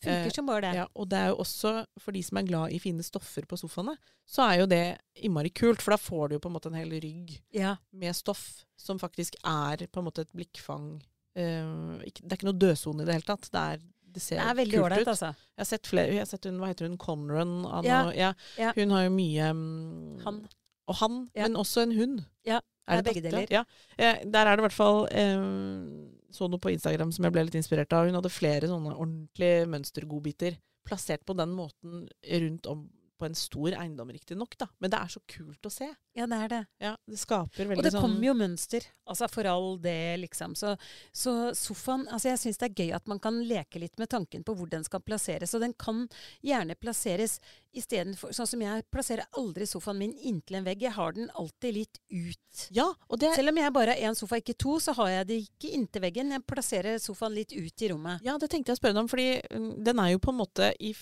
[0.03, 0.73] Funker Eh, som bare det.
[0.81, 3.59] Ja, og det er jo også, for de som er glad i fine stoffer på
[3.61, 3.95] sofaene,
[4.27, 4.83] så er jo det
[5.23, 7.77] innmari kult, for da får du jo på en måte en hel rygg Ja.
[7.93, 11.03] med stoff som faktisk er på en måte et blikkfang.
[11.39, 13.47] Uh, ikke, det er ikke noe dødsone i det hele tatt.
[13.49, 13.79] Det er
[14.13, 15.11] det ser Det er veldig kult ålreit, ut.
[15.15, 15.31] altså.
[15.57, 17.55] Jeg har sett flere, jeg har sett hun, hva heter hun, Conran?
[17.87, 18.73] Ja, ja, ja.
[18.77, 20.43] Hun har jo mye um, Han.
[20.91, 21.47] Og han, Ja.
[21.49, 22.25] men også en hund.
[22.45, 23.47] Ja, Er det er begge deler.
[23.51, 23.63] Ja.
[23.97, 27.45] Eh, der er det i hvert fall um, Så noe på Instagram som jeg ble
[27.47, 28.07] litt inspirert av.
[28.09, 32.09] Hun hadde flere sånne ordentlige mønstergodbiter plassert på den måten
[32.43, 32.89] rundt om
[33.23, 34.67] på en stor eiendom, riktignok, da.
[34.83, 35.87] Men det er så kult å se.
[36.13, 36.61] Ja, det er det.
[36.83, 37.81] Ja, det skaper veldig sånn...
[37.81, 38.87] Og det sånn kommer jo mønster.
[39.09, 40.53] Altså for all det, liksom.
[40.59, 40.75] Så,
[41.13, 44.45] så sofaen Altså jeg syns det er gøy at man kan leke litt med tanken
[44.47, 45.55] på hvor den skal plasseres.
[45.57, 46.05] Og den kan
[46.45, 47.39] gjerne plasseres
[47.73, 50.85] istedenfor Sånn som jeg plasserer aldri sofaen min inntil en vegg.
[50.85, 52.67] Jeg har den alltid litt ut.
[52.77, 55.29] Ja, og det Selv om jeg bare har én sofa, ikke to, så har jeg
[55.31, 56.37] det ikke inntil veggen.
[56.37, 58.21] Jeg plasserer sofaen litt ut i rommet.
[58.27, 60.41] Ja, det tenkte jeg å spørre deg om, fordi mm, den er jo på en
[60.43, 60.93] måte i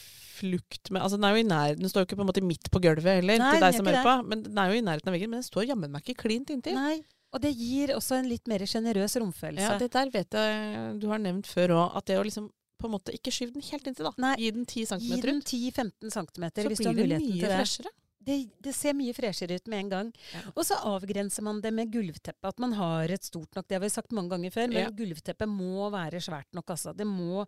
[0.40, 2.44] flukt med Altså den er jo i nær Den står jo ikke på en måte
[2.44, 4.84] midt på gulvet heller, Nei, til deg som hører på, men den er jo i
[5.04, 5.30] nærheten av veggen.
[5.30, 6.74] Men den står jammen meg ikke klint inntil.
[6.74, 7.00] Nei.
[7.32, 9.62] Og det gir også en litt mer sjenerøs romfølelse.
[9.62, 12.88] Ja, det der vet jeg du har nevnt før òg, at det å liksom på
[12.88, 14.12] en måte ikke skyve den helt inntil, da.
[14.18, 14.34] Nei.
[14.40, 15.44] Gi den 10 Gi cm den ut.
[15.44, 17.56] 10-15 cm hvis du har blir det Så mye det det.
[17.60, 17.90] freshere.
[18.24, 18.36] det.
[18.64, 20.12] Det ser mye freshere ut med en gang.
[20.32, 20.40] Ja.
[20.56, 22.48] Og så avgrenser man det med gulvteppe.
[22.48, 24.90] At man har et stort nok Det har vi sagt mange ganger før, men Ja.
[24.90, 26.66] gulvteppet må være svært nok.
[26.70, 26.96] Altså.
[26.96, 27.46] Det må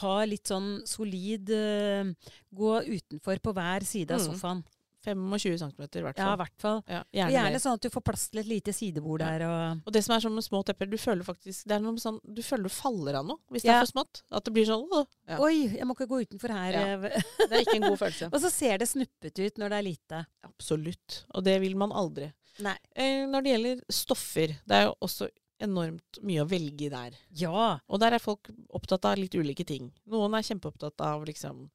[0.00, 2.12] ha litt sånn solid uh,
[2.52, 4.26] Gå utenfor på hver side av Mm.
[4.34, 4.64] sofaen.
[5.04, 6.26] 25 cm i hvert fall.
[6.26, 6.80] Ja, i hvert fall.
[6.86, 9.30] Ja, gjerne, gjerne sånn at du får plass til et lite sidebord Ja.
[9.32, 9.44] der.
[9.48, 11.96] Og Og det som er sånn med små tepper, du føler faktisk Det er noe
[11.98, 14.22] sånn Du føler du faller av noe hvis det er for smått.
[14.30, 14.86] At det blir sånn.
[15.28, 15.38] Ja.
[15.38, 16.72] Oi, jeg må ikke gå utenfor her.
[16.72, 16.96] Ja.
[17.48, 18.30] Det er ikke en god følelse.
[18.34, 20.26] og så ser det snuppete ut når det er lite.
[20.46, 21.24] Absolutt.
[21.34, 22.30] Og det vil man aldri.
[22.62, 22.76] Nei.
[22.94, 25.28] Eh, når det gjelder stoffer, det er jo også
[25.62, 27.14] enormt mye å velge der.
[27.38, 27.78] Ja.
[27.88, 29.92] Og der er folk opptatt av litt ulike ting.
[30.10, 31.68] Noen er kjempeopptatt av liksom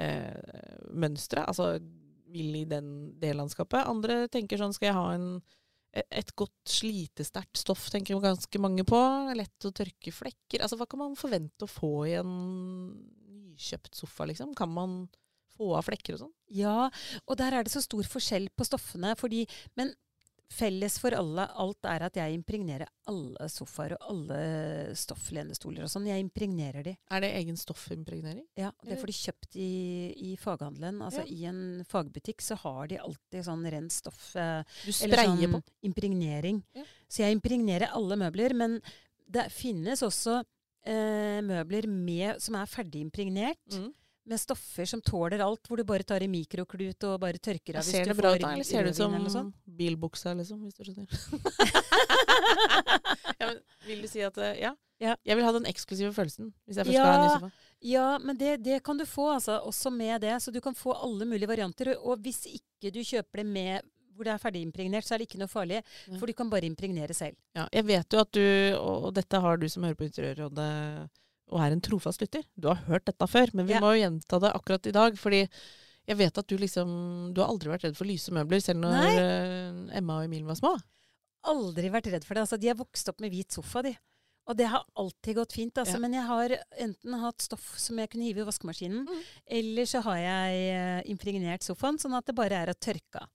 [0.00, 0.32] eh,
[0.90, 1.74] mønstre, altså
[2.34, 2.88] vil i den,
[3.20, 3.86] det landskapet.
[3.90, 5.28] Andre tenker sånn skal jeg ha en,
[5.94, 9.00] et, et godt slitesterkt stoff, tenker ganske mange på.
[9.38, 10.64] Lett å tørke flekker.
[10.64, 12.32] Altså hva kan man forvente å få i en
[13.54, 14.54] nykjøpt sofa, liksom?
[14.58, 15.04] Kan man
[15.54, 16.34] få av flekker og sånn?
[16.54, 16.88] Ja,
[17.24, 19.14] og der er det så stor forskjell på stoffene.
[19.18, 19.44] Fordi,
[19.78, 19.94] men
[20.54, 24.38] felles for alle, alt er at jeg impregnerer alle sofaer og alle
[24.98, 26.06] stofflenestoler og sånn.
[26.08, 26.94] Jeg impregnerer de.
[27.10, 28.44] Er det egen stoffimpregnering?
[28.58, 29.68] Ja, og det får de kjøpt i,
[30.30, 31.00] i faghandelen.
[31.04, 31.30] Altså Ja.
[31.34, 34.30] I en fagbutikk så har de alltid sånn rent stoff.
[34.36, 35.62] Eh, Du eller sprayer sånn på?
[35.90, 36.62] impregnering.
[36.78, 36.84] Ja.
[37.08, 38.54] Så jeg impregnerer alle møbler.
[38.54, 38.78] Men
[39.30, 40.40] det finnes også
[40.86, 43.58] eh, møbler med, som er ferdig impregnert.
[43.72, 43.92] Mm.
[44.24, 47.84] Med stoffer som tåler alt, hvor du bare tar i mikroklut og bare tørker av.
[47.84, 51.08] ser det bra ut da, eller ser det ut som bilbuksa, liksom, hvis du skjønner?
[53.40, 54.72] ja, men vil du si at eh, ja.
[55.02, 55.16] Ja.
[55.26, 57.70] Jeg vil ha den eksklusive følelsen hvis jeg først skal ha en ny sofa.
[57.84, 59.58] Ja, men det, det kan du få, altså.
[59.68, 60.38] Også med det.
[60.40, 61.92] Så du kan få alle mulige varianter.
[61.98, 65.40] Og hvis ikke du kjøper det med hvor det er ferdigimpregnert, så er det ikke
[65.42, 65.80] noe farlig.
[66.20, 67.36] For du kan bare impregnere selv.
[67.58, 68.44] Ja, jeg vet jo at du,
[68.78, 71.10] og og dette har du som hører på Interiørrådet
[71.52, 73.80] og er en trofast lytter, du har hørt dette før, men vi Ja.
[73.80, 75.14] må jo gjenta det akkurat i dag.
[75.18, 75.48] fordi
[76.06, 78.92] jeg vet at du liksom Du har aldri vært redd for lyse møbler, selv når
[78.92, 79.16] Nei.
[79.16, 80.78] eh, Emma og Emil var små.
[81.44, 82.40] Aldri vært redd for det.
[82.46, 83.96] Altså, de har vokst opp med hvit sofa, de.
[84.46, 85.74] Og det har alltid gått fint.
[85.80, 85.94] Altså.
[85.94, 85.98] Ja.
[86.00, 89.22] Men jeg har enten hatt stoff som jeg kunne hive i vaskemaskinen, Mm.
[89.46, 93.28] eller så har jeg eh, impregnert sofaen, sånn at det bare er å tørke av.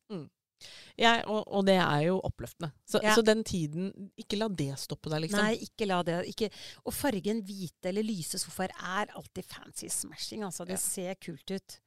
[0.98, 2.72] Jeg, og, og det er jo oppløftende.
[2.86, 3.16] Så, Ja.
[3.16, 5.40] så den tiden Ikke la det stoppe deg, liksom.
[5.44, 6.50] Nei, ikke la det ikke.
[6.86, 10.44] Og fargen hvite eller lyse sofaer er alltid fancy smashing.
[10.44, 10.66] Altså.
[10.66, 10.84] Det Ja.
[10.84, 11.80] ser kult ut.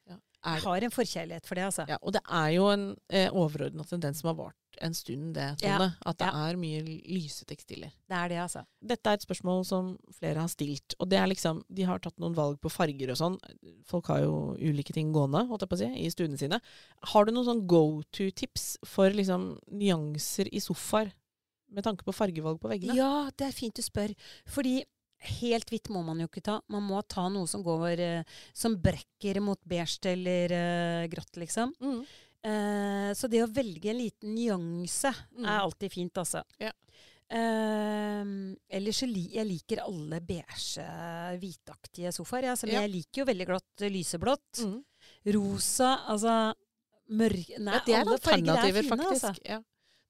[0.43, 1.85] Er Jeg har en forkjærlighet for det, altså.
[1.89, 5.45] Ja, og det er jo en eh, overordna tendens som har vart en stund, det,
[5.63, 5.89] Ja, Tone.
[6.07, 6.43] At det ja.
[6.49, 7.93] er mye lyse tekstiler.
[8.09, 8.65] Det er det, altså.
[8.81, 10.97] Dette er et spørsmål som flere har stilt.
[10.99, 13.39] Og det er liksom De har tatt noen valg på farger og sånn.
[13.89, 16.61] Folk har jo ulike ting gående, holdt jeg på å si, i stuene sine.
[17.13, 21.13] Har du noen sånn go to-tips for liksom nyanser i sofaer?
[21.73, 22.97] Med tanke på fargevalg på veggene?
[22.99, 24.13] Ja, det er fint du spør.
[24.45, 24.83] Fordi
[25.41, 26.61] helt hvitt må man jo ikke ta.
[26.69, 31.73] Man må ta noe som går eh, Som brekker mot beige eller eh, grått, liksom.
[31.81, 32.01] Mm.
[32.45, 35.45] Eh, så det å velge en liten nyanse Mm.
[35.47, 36.43] er alltid fint, altså.
[36.61, 36.73] Ja.
[37.33, 38.25] Eh,
[38.77, 40.85] ellers jeg liker alle beige,
[41.41, 42.51] hvitaktige sofaer.
[42.51, 42.81] Ja, men Ja.
[42.83, 44.63] jeg liker jo veldig godt eh, lyseblått.
[44.67, 44.85] Mm.
[45.35, 46.55] Rosa, altså
[47.11, 49.25] mørk Nei, Ja, det er alle alternativer, er fine, faktisk.
[49.25, 49.43] altså.
[49.49, 49.61] Ja.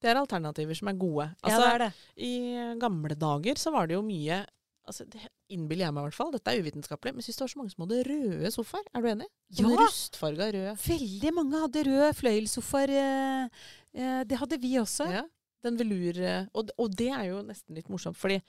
[0.02, 1.24] Det er alternativer som er gode.
[1.30, 1.92] ja, Altså, det er det.
[2.16, 4.44] I gamle dager så var det jo mye
[4.88, 5.20] altså Det
[5.52, 7.74] innbiller jeg meg i hvert fall, dette er uvitenskapelig, men syns det var så mange
[7.74, 8.86] som hadde røde sofaer.
[8.94, 9.28] Er du enig?
[9.52, 9.84] Sånne Ja!
[9.86, 10.72] rustfarga røde.
[10.86, 12.96] Veldig mange hadde røde fløyelssofaer.
[13.02, 13.62] Eh,
[13.94, 15.06] eh, det hadde vi også.
[15.12, 15.22] Ja.
[15.62, 16.18] Den velur...
[16.18, 18.40] eh, Og, og det er jo nesten litt morsomt, fordi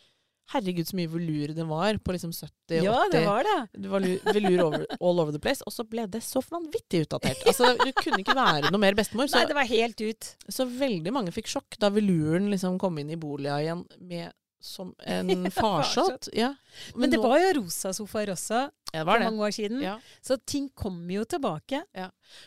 [0.52, 3.54] herregud så mye velur det var på liksom 70 Ja, det var det.
[3.80, 7.06] Det var lu- velur over, all over the place, og så ble det så vanvittig
[7.06, 7.46] utdatert.
[7.48, 9.30] Altså, Du kunne ikke være noe mer bestemor.
[9.32, 10.34] Så, Nei, det var helt ut.
[10.52, 14.94] så veldig mange fikk sjokk da veluren liksom kom inn i boliga igjen med som
[15.06, 16.30] en farsott.
[16.34, 16.54] Ja.
[16.96, 19.28] Men, det nå- var jo rosa sofaer også ja, for det.
[19.28, 19.82] mange år siden.
[19.84, 19.98] Ja.
[20.24, 21.84] Så ting kommer jo tilbake.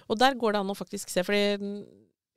[0.09, 1.81] Og der går det an å faktisk se, fordi mm,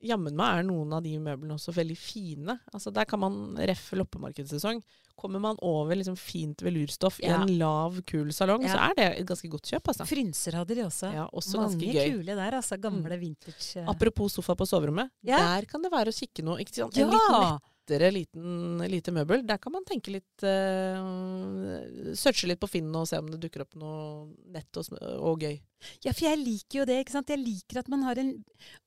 [0.10, 2.58] jammen meg er noen av de møblene også veldig fine.
[2.74, 4.84] Altså Der kan man reffe loppemarkedssesong.
[5.20, 8.72] Kommer man over liksom fint velurstoff i en lav, kul salong, Ja.
[8.72, 10.06] så er det et ganske godt kjøp, altså.
[10.08, 11.10] Frynser hadde de også.
[11.12, 12.78] Ja, også Mange kule der, altså.
[12.80, 13.82] Gamle vintage.
[13.82, 13.90] eh.
[13.92, 15.12] Apropos sofa på soverommet.
[15.28, 15.42] Ja.
[15.60, 16.60] Der kan det være å kikke noe.
[16.64, 16.96] Ikke sant?
[16.98, 17.20] En Ja!
[17.52, 19.46] litt lettere liten, lite møbel.
[19.48, 23.64] Der kan man tenke litt uh, Searche litt på Finn og se om det dukker
[23.66, 25.60] opp noe nett og, og gøy.
[26.04, 26.98] Ja, for jeg liker jo det.
[27.02, 27.30] ikke sant?
[27.32, 28.34] Jeg liker at man har en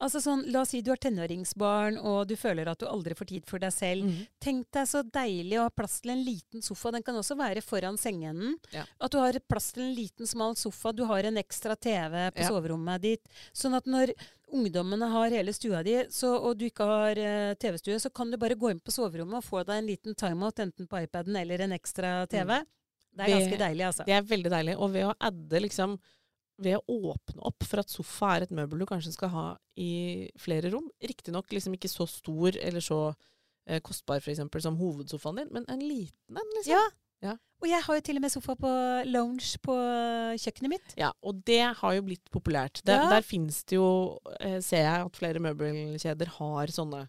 [0.03, 3.31] altså sånn, La oss si du har tenåringsbarn, og du føler at du aldri får
[3.31, 4.05] tid for deg selv.
[4.05, 4.27] Mm.
[4.45, 6.93] Tenk deg så deilig å ha plass til en liten sofa.
[6.93, 8.59] Den kan også være foran sengeenden.
[8.77, 8.85] Ja.
[9.01, 10.93] At du har plass til en liten, smal sofa.
[10.93, 12.53] Du har en ekstra TV på Ja.
[12.53, 13.25] soverommet ditt.
[13.57, 14.13] Sånn at når
[14.53, 18.37] ungdommene har hele stua di, så, og du ikke har uh, TV-stue, så kan du
[18.41, 21.65] bare gå inn på soverommet og få deg en liten timeout, enten på iPaden eller
[21.65, 22.59] en ekstra TV.
[23.13, 24.05] Det er Det- ganske deilig, altså.
[24.09, 24.77] Det er veldig deilig.
[24.79, 25.99] Og ved å adde liksom
[26.63, 29.45] ved å åpne opp for at sofa er et møbel du kanskje skal ha
[29.77, 30.91] i flere rom.
[31.03, 32.99] Riktignok liksom ikke så stor eller så
[33.67, 36.73] eh, kostbar for eksempel, som hovedsofaen din, men en liten en, liksom.
[36.77, 36.85] Ja.
[37.23, 37.37] Ja.
[37.63, 38.71] Og jeg har jo til og med sofa på
[39.07, 39.75] lounge på
[40.43, 40.95] kjøkkenet mitt.
[40.99, 42.81] Ja, og det har jo blitt populært.
[42.85, 43.09] Der, Ja.
[43.11, 47.09] der finnes det jo, eh, ser jeg at flere møbelkjeder har sånne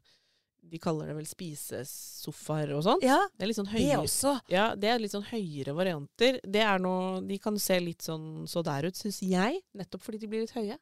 [0.66, 3.04] De kaller det vel spisesofaer og sånt.
[3.04, 4.04] Ja, Det er litt sånn det høyere.
[4.06, 4.42] også.
[4.50, 6.40] Ja, det er litt sånn høyere varianter.
[6.50, 9.60] Det er noe, de kan se litt sånn så der ut, syns jeg.
[9.76, 10.78] Nettopp fordi de blir litt høye.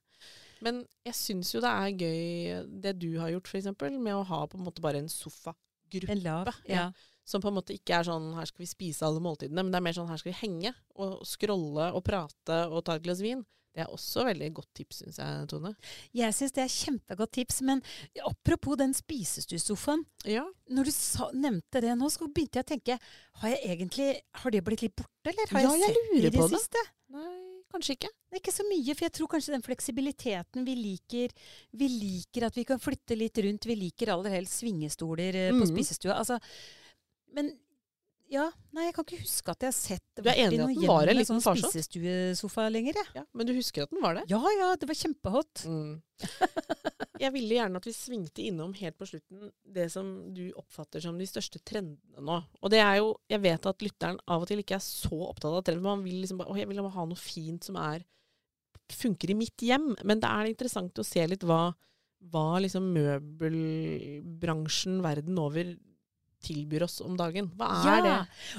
[0.62, 3.66] Men jeg syns jo det er gøy det du har gjort, f.eks.,
[4.00, 6.10] med å ha på en måte bare en sofagruppe.
[6.10, 6.46] En lav.
[6.68, 6.76] Ja.
[6.76, 6.92] Ja.
[7.28, 9.80] Som på en måte ikke er sånn her skal vi spise alle måltidene, men det
[9.80, 13.22] er mer sånn her skal vi henge og scrolle og prate og ta et glass
[13.24, 13.44] vin.
[13.72, 15.70] Det er også veldig godt tips, syns jeg, Tone.
[16.18, 17.62] Jeg syns det er kjempegodt tips.
[17.64, 17.80] Men
[18.28, 20.04] apropos den spisestuesofaen.
[20.28, 20.44] Ja.
[20.76, 22.98] Når du sa, nevnte det nå, så begynte jeg å tenke
[23.40, 24.10] Har jeg egentlig
[24.42, 25.48] Har det blitt litt borte, eller?
[25.54, 26.60] Har Ja, jeg jeg sett det lurer i det på det.
[26.60, 26.84] siste?
[27.16, 27.32] Nei,
[27.72, 28.12] kanskje ikke.
[28.12, 31.34] Det er ikke så mye, for jeg tror kanskje den fleksibiliteten vi liker
[31.72, 33.72] Vi liker at vi kan flytte litt rundt.
[33.72, 35.64] Vi liker aller helst svingestoler mm.
[35.64, 36.20] på spisestua.
[36.20, 36.42] Altså,
[37.36, 37.52] men
[38.32, 40.70] ja, nei, jeg kan ikke huske at jeg har sett Du er enig i at
[40.72, 43.10] den var en liten sånn spisestuesofa lenger, jeg.
[43.20, 44.24] Ja, Men du husker at den var det?
[44.32, 45.66] Ja ja, det var kjempehot.
[45.68, 45.98] Mm.
[47.22, 51.20] Jeg ville gjerne at vi svingte innom helt på slutten det som du oppfatter som
[51.20, 52.38] de største trendene nå.
[52.62, 55.52] Og det er jo Jeg vet at lytteren av og til ikke er så opptatt
[55.52, 55.84] av trender.
[55.84, 58.08] Man vil liksom bare Å, jeg vil ha noe fint som er
[58.96, 59.92] funker i mitt hjem.
[60.08, 61.64] Men det er interessant å se litt hva,
[62.32, 65.66] hva liksom møbelbransjen verden over
[66.42, 67.52] tilbyr oss om dagen.
[67.58, 68.16] Hva er det?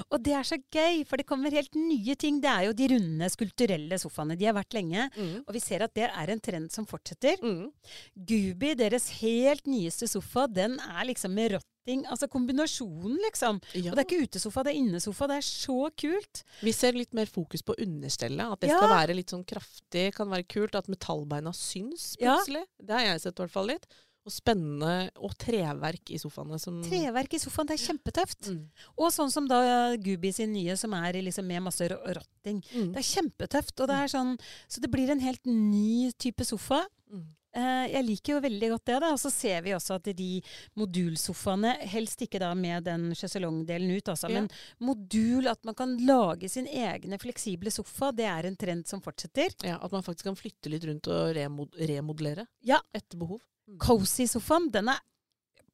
[0.09, 2.39] Og det er så gøy, for det kommer helt nye ting.
[2.43, 4.37] Det er jo de runde, skulpturelle sofaene.
[4.39, 5.09] De har vært lenge.
[5.17, 5.43] Mm.
[5.47, 7.37] Og vi ser at det er en trend som fortsetter.
[7.43, 7.69] Mm.
[8.15, 12.05] Gubi, deres helt nyeste sofa, den er liksom med rotting.
[12.07, 13.59] Altså kombinasjonen, liksom.
[13.75, 13.91] Ja.
[13.91, 15.27] Og det er ikke utesofa, det er innesofa.
[15.27, 16.43] Det er så kult.
[16.63, 18.53] Vi ser litt mer fokus på understellet.
[18.55, 18.77] At det Ja.
[18.79, 20.75] skal være litt sånn kraftig, kan være kult.
[20.75, 22.37] At metallbeina syns Ja.
[22.37, 22.63] plutselig.
[22.79, 23.85] Det har jeg sett i hvert fall litt.
[24.25, 25.09] Og spennende.
[25.19, 26.59] Og treverk i sofaene.
[26.59, 28.49] Som Treverk i sofaen, det er kjempetøft.
[28.53, 28.61] Mm.
[28.97, 32.63] Og sånn som da Gubi sin nye, som er liksom med masse ro- rotting.
[32.73, 32.93] Mm.
[32.93, 33.79] Det er kjempetøft.
[33.83, 36.85] Og det er sånn, så det blir en helt ny type sofa.
[37.11, 37.25] Mm.
[37.53, 38.99] Eh, jeg liker jo veldig godt det.
[39.03, 40.41] da, Og så ser vi også at de
[40.79, 44.41] modulsofaene, helst ikke da med den sjeselongdelen ut, altså, Ja.
[44.41, 49.01] men modul, at man kan lage sin egne fleksible sofa, det er en trend som
[49.01, 49.53] fortsetter.
[49.63, 52.79] Ja, At man faktisk kan flytte litt rundt og remod remodellere Ja.
[52.93, 53.39] etter behov.
[53.79, 54.89] Cozy-sofaen, den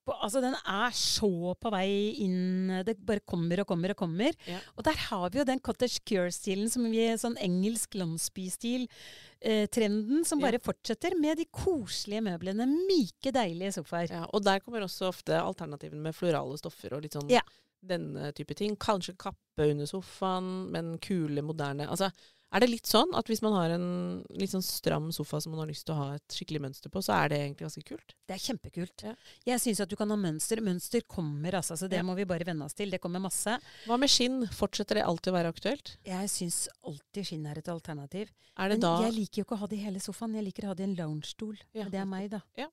[0.10, 4.34] altså den er så på vei inn Det bare kommer og kommer og kommer.
[4.50, 4.58] Ja.
[4.76, 10.46] Og der har vi jo den cottage cure-stilen, som vi sånn engelsk landsbystil-trenden, som Ja.
[10.50, 12.66] bare fortsetter med de koselige møblene.
[12.66, 14.10] Myke, deilige sofaer.
[14.10, 17.42] Ja, og der kommer også ofte alternativene med florale stoffer og litt sånn Ja.
[17.86, 18.76] denne type ting.
[18.76, 22.12] Kanskje kappe under sofaen, men kule, moderne Altså,
[22.52, 23.86] er det litt sånn at hvis man har en
[24.34, 27.02] litt sånn stram sofa som man har lyst til å ha et skikkelig mønster på,
[27.06, 28.16] så er det egentlig ganske kult?
[28.28, 29.04] Det er kjempekult.
[29.06, 29.14] Ja.
[29.46, 30.62] Jeg syns at du kan ha mønster.
[30.66, 32.04] Mønster kommer, altså, så det Ja.
[32.04, 32.90] må vi bare venne oss til.
[32.90, 33.60] Det kommer masse.
[33.86, 34.48] Hva med skinn?
[34.50, 35.98] Fortsetter det alltid å være aktuelt?
[36.04, 38.30] Jeg syns alltid skinn er et alternativ.
[38.58, 40.34] Er det Men da jeg liker jo ikke å ha det i hele sofaen.
[40.36, 41.58] Jeg liker å ha det i en loungestol.
[41.74, 42.42] Ja, det er meg, da.
[42.58, 42.68] Ja.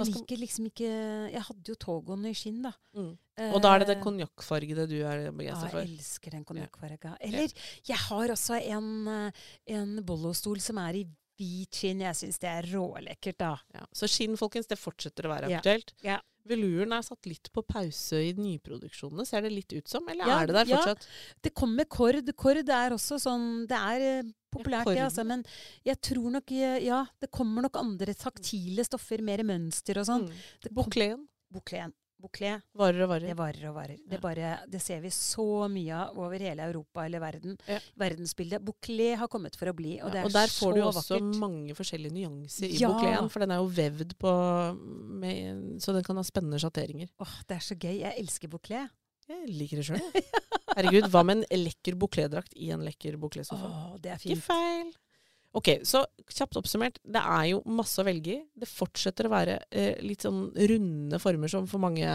[0.00, 0.90] Jeg liker liksom ikke
[1.32, 2.72] Jeg hadde jo Togoen i skinn, da.
[2.96, 3.12] mm.
[3.54, 5.80] Og da er det Eh, konjakkfargede du er Ja, begeistra for?
[5.80, 7.16] jeg elsker den konjakkfarga.
[7.20, 7.48] Eller
[7.88, 9.30] jeg har også en, eh,
[9.76, 11.06] en Bollo-stol som er i
[11.38, 12.00] hvit skinn.
[12.04, 13.54] Jeg syns det er rålekkert, da.
[13.74, 13.86] Ja.
[13.94, 15.58] Så skinn, folkens, det fortsetter å være Ja.
[15.62, 15.94] aktuelt.
[16.02, 16.18] Ja.
[16.48, 20.06] Veluren er satt litt på pause i nyproduksjonene, ser det litt ut som?
[20.08, 20.80] Eller Ja, er det der ja.
[20.80, 21.06] fortsatt?
[21.42, 22.32] Det kommer kord.
[22.36, 25.24] Kord er også sånn Det er eh, populært, ja, altså.
[25.26, 25.44] Men
[25.86, 30.28] jeg tror nok eh, Ja, det kommer nok andre taktile stoffer, mer mønster og sånn.
[30.28, 30.46] Mm.
[30.70, 31.26] Kom-.
[31.50, 31.92] Boucleen.
[32.20, 33.34] Bouclé, Varer og det varer.
[33.38, 33.98] varer og varer.
[34.10, 37.56] Det, bare, det ser vi så mye av over hele Europa eller verden.
[37.66, 37.78] Ja.
[37.96, 38.60] Verdensbildet.
[38.64, 41.38] Bouclé har kommet for å bli, og det er og der får du også vakkert.
[41.40, 42.88] mange forskjellige nyanser i Ja.
[42.92, 44.34] boucléen, for den er jo vevd på
[45.20, 47.08] med, Så den kan ha spennende sjatteringer.
[47.20, 47.98] Åh, det er så gøy.
[48.00, 48.88] Jeg elsker bouclé.
[49.30, 50.22] Jeg liker det sjøl.
[50.76, 53.70] Herregud, hva med en lekker bouclédrakt i en lekker bouclésofa?
[54.02, 54.92] Det er Ikke feil.
[55.58, 57.00] Ok, så kjapt oppsummert.
[57.02, 58.42] Det er jo masse å velge i.
[58.54, 62.06] Det fortsetter å være eh, litt sånn runde former som for mange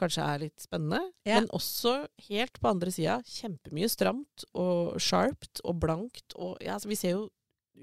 [0.00, 1.02] kanskje er litt spennende.
[1.28, 1.36] Ja.
[1.36, 1.98] Men også
[2.30, 6.32] helt på andre sida kjempemye stramt og sharpt og blankt.
[6.40, 7.26] Og ja, altså, vi ser jo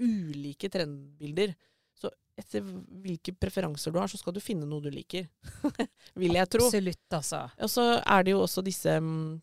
[0.02, 1.54] ulike trendbilder.
[2.02, 5.30] Så etter hvilke preferanser du har, så skal du finne noe du liker.
[6.22, 6.66] Vil jeg tro.
[6.66, 7.46] Absolutt, altså.
[7.62, 9.38] Og så er det jo også disse mm,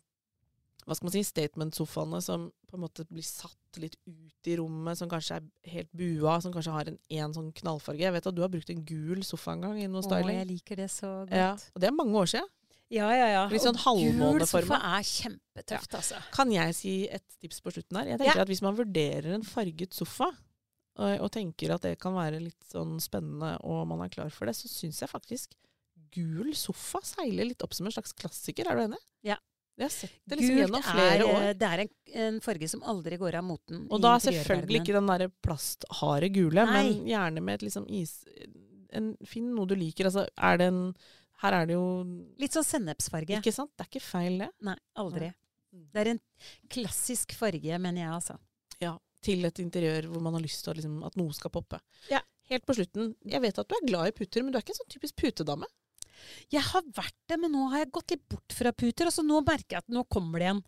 [0.85, 4.97] hva skal man si, statement-sofaene som på en måte blir satt litt ut i rommet,
[4.99, 8.03] som kanskje er helt bua, som kanskje har en, en sånn knallfarge.
[8.03, 10.33] Jeg vet at du har brukt en gul sofa en gang i noe Åh, Å,
[10.33, 11.37] jeg liker det så godt.
[11.37, 12.49] ja, og det er mange år siden.
[12.93, 13.43] Ja, ja, ja.
[13.49, 16.19] Litt sånn Og Gul sofa er kjempetøft, altså.
[16.35, 18.11] Kan jeg si et tips på slutten her?
[18.11, 18.43] Jeg tenker Ja.
[18.45, 20.27] at Hvis man vurderer en farget sofa,
[20.99, 24.45] og, og tenker at det kan være litt sånn spennende, og man er klar for
[24.45, 25.55] det, så syns jeg faktisk
[26.13, 28.67] gul sofa seiler litt opp som en slags klassiker.
[28.69, 28.99] Er du enig?
[29.25, 29.39] Ja.
[29.73, 31.45] Jeg har sett det liksom Gult gjennom flere er, år.
[31.57, 31.91] det er en,
[32.25, 33.85] en farge som aldri går av moten.
[33.89, 36.73] Og da er selvfølgelig ikke den derre plastharde gule, Nei.
[36.75, 38.19] men gjerne med et liksom is...
[38.93, 40.05] En, finn noe du liker.
[40.05, 40.81] Altså, er det en
[41.41, 41.85] Her er det jo
[42.37, 43.39] Litt sånn sennepsfarge.
[43.41, 43.71] Ikke sant?
[43.73, 44.51] Det er ikke feil, det.
[44.67, 45.31] Nei, aldri.
[45.73, 45.87] Mm.
[45.89, 46.21] Det er en
[46.75, 48.37] klassisk farge, mener jeg, altså.
[48.83, 48.93] Ja.
[49.25, 51.81] Til et interiør hvor man har lyst til liksom, at noe skal poppe.
[52.13, 52.21] Ja.
[52.51, 54.75] Helt på slutten, jeg vet at du er glad i puter, men du er ikke
[54.75, 55.65] en sånn typisk putedame.
[56.53, 59.25] Jeg har vært det, men nå har jeg gått litt bort fra puter, og så
[59.25, 60.61] nå merker jeg at nå kommer det igjen.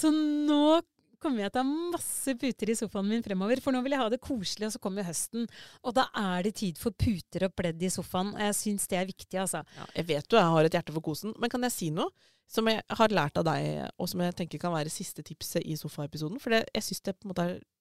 [0.00, 0.80] Så nå
[1.20, 4.00] kommer jeg til å ha masse puter i sofaen min fremover, for nå vil jeg
[4.00, 5.46] ha det koselig, og så kommer høsten.
[5.84, 9.00] Og da er det tid for puter og pledd i sofaen, og jeg syns det
[9.00, 9.60] er viktig, altså.
[9.76, 12.08] Ja, jeg vet jo jeg har et hjerte for kosen, men kan jeg si noe
[12.50, 15.76] som jeg har lært av deg, og som jeg tenker kan være siste tipset i
[15.78, 16.40] sofaepisoden?
[16.42, 17.14] For det, jeg syns det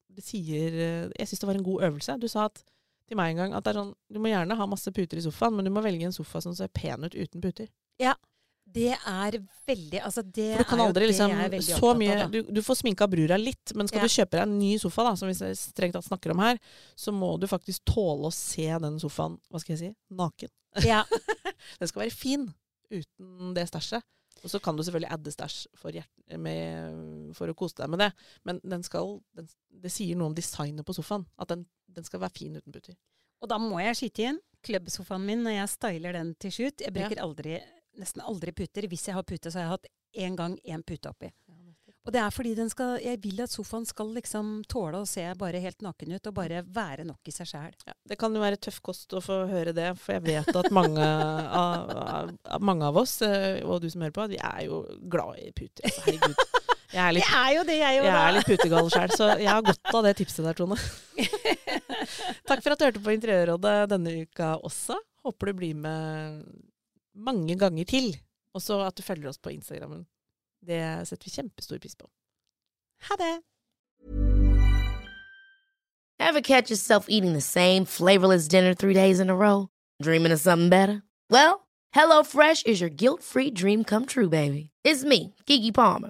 [0.10, 2.18] det syns det var en god øvelse.
[2.22, 2.62] Du sa at,
[3.10, 5.26] til meg en gang at det er sånn, du må gjerne ha masse puter i
[5.26, 7.70] sofaen, men du må velge en sofa som ser pen ut uten puter.
[8.02, 8.16] Ja.
[8.70, 11.32] Det er veldig Altså, det For du kan aldri liksom
[11.66, 14.06] så mye av, du, du får sminka brura litt, men skal Ja.
[14.06, 16.60] du kjøpe deg en ny sofa, da, som vi strengt tatt snakker om her,
[16.94, 20.54] så må du faktisk tåle å se den sofaen, hva skal jeg si, naken.
[20.86, 21.02] Ja,
[21.82, 22.46] Den skal være fin
[22.94, 24.06] uten det stæsjet.
[24.44, 25.98] Og så kan du selvfølgelig adde stæsj for,
[27.36, 28.12] for å kose deg med det.
[28.48, 29.50] Men den skal, den,
[29.84, 31.26] det sier noe om designet på sofaen.
[31.42, 32.98] At den, den skal være fin uten puter.
[33.40, 36.84] Og da må jeg skyte inn klubbsofaen min når jeg styler den til shoot.
[36.84, 37.60] Jeg bruker aldri,
[38.00, 38.88] nesten aldri puter.
[38.92, 39.94] Hvis jeg har pute, så har jeg hatt
[40.26, 41.32] én gang én pute oppi.
[42.08, 45.22] Og det er fordi den skal, jeg vil at sofaen skal liksom tåle å se
[45.38, 47.76] bare helt naken ut, og bare være nok i seg sjæl.
[47.86, 50.72] Ja, det kan jo være tøff kost å få høre det, for jeg vet at
[50.74, 54.64] mange av, av, av, mange av oss, eh, og du som hører på, vi er
[54.66, 55.86] jo glad i puter.
[55.86, 56.44] Altså, herregud.
[56.90, 59.52] Jeg er litt, Det er jo det, jeg jeg er litt putegal sjøl, så jeg
[59.52, 60.80] har godt av det tipset der, Tone.
[62.48, 64.98] Takk for at du hørte på Interiørrådet denne uka også.
[65.26, 66.46] Håper du blir med
[67.16, 68.14] mange ganger til.
[68.56, 70.06] Og så at du følger oss på Instagrammen.
[70.66, 72.10] Det setter vi kjempestor pris på.
[73.10, 73.36] Ha det!
[76.20, 79.70] Ever catch yourself eating the same flavorless dinner three days in a row?
[80.02, 81.02] Dreaming of something better?
[81.30, 84.70] Well, HelloFresh is your guilt-free dream come true, baby.
[84.84, 86.10] It's me, Kiki Palmer.